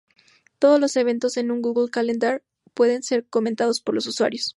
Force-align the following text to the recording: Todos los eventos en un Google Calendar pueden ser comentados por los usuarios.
Todos 0.57 0.79
los 0.79 0.95
eventos 0.95 1.37
en 1.37 1.51
un 1.51 1.61
Google 1.61 1.91
Calendar 1.91 2.43
pueden 2.73 3.03
ser 3.03 3.23
comentados 3.27 3.81
por 3.81 3.93
los 3.93 4.07
usuarios. 4.07 4.49